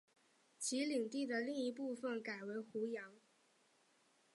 [0.57, 3.13] 其领地的另一部分改称湖阳。